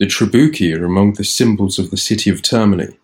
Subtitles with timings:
[0.00, 2.96] The Trabucci are among the symbols of the city of Termoli.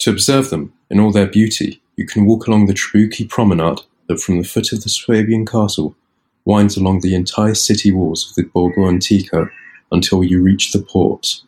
[0.00, 4.18] To observe them in all their beauty, you can walk along the Trabucci promenade that
[4.18, 5.94] from the foot of the Swabian castle
[6.44, 9.48] winds along the entire city walls of the Borgo Antico
[9.92, 11.40] until you reach the port.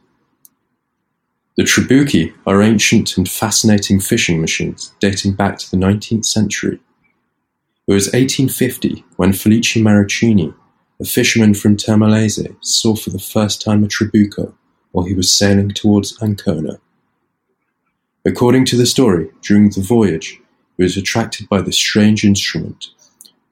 [1.57, 6.79] The Trabucci are ancient and fascinating fishing machines dating back to the nineteenth century.
[7.89, 10.55] It was 1850 when Felice Marrucini,
[11.01, 14.55] a fisherman from Termolese, saw for the first time a trabucco
[14.93, 16.81] while he was sailing towards Ancona.
[18.25, 20.41] According to the story, during the voyage,
[20.77, 22.89] he was attracted by the strange instrument,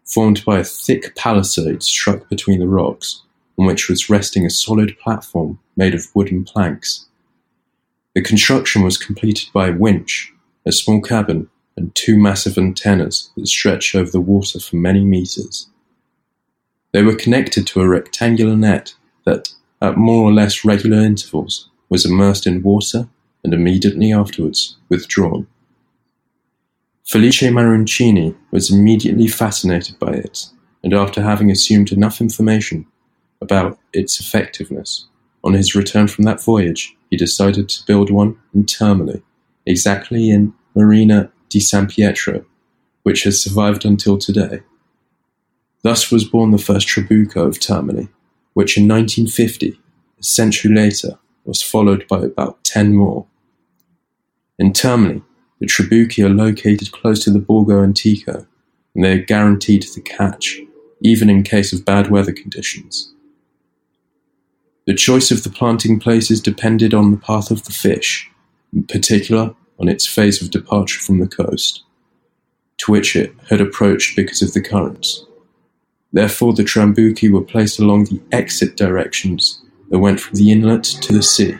[0.05, 3.23] formed by a thick palisade struck between the rocks,
[3.59, 7.07] on which was resting a solid platform made of wooden planks.
[8.15, 10.33] The construction was completed by a winch,
[10.67, 15.69] a small cabin, and two massive antennas that stretched over the water for many meters.
[16.93, 22.05] They were connected to a rectangular net that, at more or less regular intervals, was
[22.05, 23.09] immersed in water
[23.45, 25.47] and immediately afterwards withdrawn.
[27.05, 30.47] Felice Marrucini was immediately fascinated by it,
[30.83, 32.87] and after having assumed enough information
[33.41, 35.07] about its effectiveness,
[35.43, 39.23] on his return from that voyage, he decided to build one in Termoli,
[39.65, 42.45] exactly in Marina di San Pietro,
[43.05, 44.61] which has survived until today.
[45.83, 48.09] Thus was born the first trabucco of Termoli,
[48.59, 49.79] which in 1950,
[50.19, 53.25] a century later, was followed by about ten more.
[54.59, 55.23] In Termoli,
[55.61, 58.49] the trabucci are located close to the Borgo Antico,
[58.97, 60.59] and they are guaranteed to catch,
[61.01, 63.15] even in case of bad weather conditions.
[64.89, 68.29] The choice of the planting places depended on the path of the fish,
[68.73, 71.85] in particular on its phase of departure from the coast,
[72.79, 75.28] to which it had approached because of the currents.
[76.13, 81.13] Therefore, the Trabucci were placed along the exit directions that went from the inlet to
[81.13, 81.57] the sea.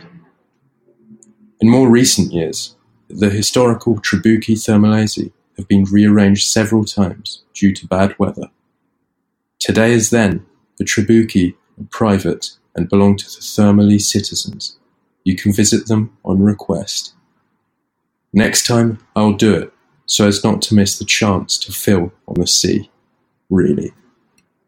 [1.59, 2.75] In more recent years,
[3.09, 8.49] the historical Trabucci Termolese have been rearranged several times due to bad weather.
[9.59, 10.45] Today as then,
[10.77, 14.79] the Trabucci are private and belong to the Termoli citizens.
[15.25, 17.13] You can visit them on request.
[18.31, 19.73] Next time I'll do it,
[20.05, 22.89] so as not to miss the chance to fill on the sea.
[23.49, 23.91] Really.